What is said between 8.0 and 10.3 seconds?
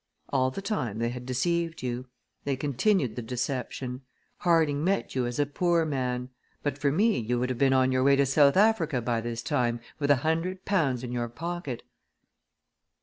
way to South Africa by this time, with a